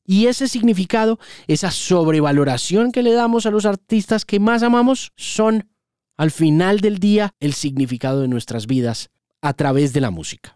Y 0.06 0.26
ese 0.26 0.48
significado, 0.48 1.20
esa 1.48 1.70
sobrevaloración 1.70 2.92
que 2.92 3.04
le 3.04 3.12
damos 3.12 3.46
a 3.46 3.52
los 3.52 3.66
artistas 3.66 4.26
que 4.26 4.40
más 4.40 4.64
amamos, 4.64 5.12
son, 5.16 5.70
al 6.18 6.32
final 6.32 6.80
del 6.80 6.98
día, 6.98 7.36
el 7.40 7.54
significado 7.54 8.22
de 8.22 8.28
nuestras 8.28 8.66
vidas 8.66 9.12
a 9.42 9.54
través 9.54 9.94
de 9.94 10.02
la 10.02 10.10
música. 10.10 10.56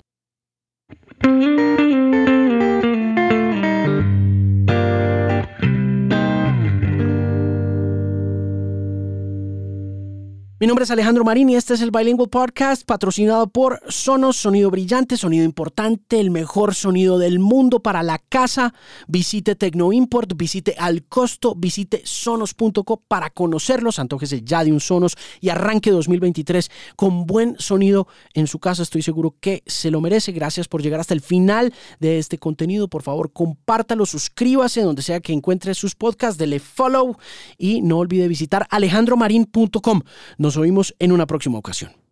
Mi 10.64 10.68
nombre 10.68 10.86
es 10.86 10.92
Alejandro 10.92 11.26
Marín 11.26 11.50
y 11.50 11.58
este 11.58 11.74
es 11.74 11.82
el 11.82 11.92
Bilingual 11.92 12.30
Podcast 12.30 12.86
patrocinado 12.86 13.48
por 13.48 13.82
Sonos, 13.90 14.38
sonido 14.38 14.72
brillante, 14.72 15.18
sonido 15.18 15.44
importante, 15.44 16.22
el 16.22 16.32
mejor 16.32 16.74
sonido 16.74 17.20
del 17.20 17.40
mundo 17.40 17.82
para 17.82 18.02
la 18.02 18.18
casa. 18.18 18.74
Visite 19.10 19.56
Tecnoimport, 19.56 20.38
visite 20.38 20.76
Al 20.78 21.04
Costo, 21.04 21.54
visite 21.54 22.04
sonos.co 22.06 23.04
para 23.06 23.30
conocerlos, 23.32 24.00
antójese 24.00 24.42
ya 24.42 24.64
de 24.64 24.72
un 24.72 24.80
Sonos 24.80 25.18
y 25.42 25.50
arranque 25.50 25.92
2023 25.92 26.72
con 26.96 27.26
buen 27.26 27.58
sonido 27.60 28.08
en 28.34 28.48
su 28.48 28.60
casa. 28.60 28.84
Estoy 28.84 29.02
seguro 29.02 29.36
que 29.42 29.64
se 29.66 29.92
lo 29.92 30.00
merece. 30.00 30.32
Gracias 30.32 30.70
por 30.70 30.82
llegar 30.82 31.02
hasta 31.02 31.14
el 31.14 31.20
final 31.20 31.74
de 32.00 32.20
este 32.20 32.38
contenido. 32.38 32.88
Por 32.88 33.04
favor, 33.04 33.34
compártalo, 33.34 34.06
suscríbase 34.06 34.82
donde 34.82 35.02
sea 35.02 35.20
que 35.20 35.34
encuentre 35.34 35.74
sus 35.74 35.94
podcasts, 35.94 36.38
dele 36.38 36.62
follow 36.62 37.18
y 37.58 37.82
no 37.82 37.98
olvide 37.98 38.30
visitar 38.30 38.66
alejandromarin.com. 38.70 40.04
Nos 40.54 40.62
oímos 40.62 40.94
en 41.00 41.12
una 41.12 41.26
próxima 41.26 41.58
ocasión. 41.58 42.03